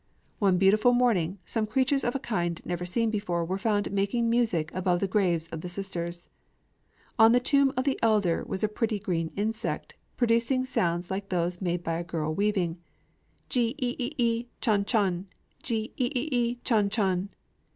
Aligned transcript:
One 0.39 0.57
beautiful 0.57 0.93
morning, 0.93 1.37
some 1.45 1.67
creatures 1.67 2.03
of 2.03 2.15
a 2.15 2.19
kind 2.19 2.59
never 2.65 2.87
seen 2.87 3.11
before 3.11 3.45
were 3.45 3.59
found 3.59 3.91
making 3.91 4.27
music 4.31 4.73
above 4.73 4.99
the 4.99 5.05
graves 5.07 5.47
of 5.49 5.61
the 5.61 5.69
sisters. 5.69 6.27
On 7.19 7.33
the 7.33 7.39
tomb 7.39 7.71
of 7.77 7.83
the 7.83 7.99
elder 8.01 8.43
was 8.43 8.63
a 8.63 8.67
pretty 8.67 8.97
green 8.97 9.29
insect, 9.35 9.93
producing 10.17 10.65
sounds 10.65 11.11
like 11.11 11.29
those 11.29 11.61
made 11.61 11.83
by 11.83 11.99
a 11.99 12.03
girl 12.03 12.33
weaving, 12.33 12.79
_ji 13.47 13.77
ï 13.79 13.95
ï 13.99 14.15
ï, 14.17 14.47
chon 14.59 14.83
chon! 14.85 15.27
ji 15.61 15.93
ï 15.95 16.11
ï 16.11 16.29
ï, 16.33 16.57
chon 16.65 16.89
chon! 16.89 17.29